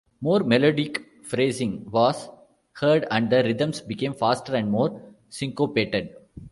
[0.19, 2.27] More melodic phrasing was
[2.73, 6.15] heard and the rhythms became faster and more syncopated.